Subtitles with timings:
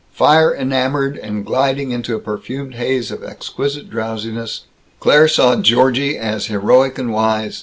[0.13, 4.61] Fire enamored and gliding into a perfumed haze of exquisite drowsiness,
[4.99, 7.59] Claire saw Georgie as heroic and wise.